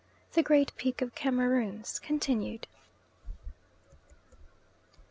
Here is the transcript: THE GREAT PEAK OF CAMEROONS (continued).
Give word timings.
THE 0.33 0.41
GREAT 0.41 0.71
PEAK 0.77 1.03
OF 1.03 1.13
CAMEROONS 1.13 1.99
(continued). 1.99 2.65